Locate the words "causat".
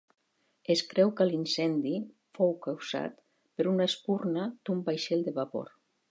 2.67-3.19